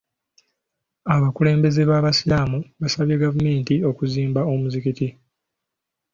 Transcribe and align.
Abakulembeze 1.15 1.81
b'abasiraamu 1.89 2.59
baasabye 2.79 3.15
gavumenti 3.23 3.75
okuzimba 3.89 4.41
omuzikiti. 4.53 5.07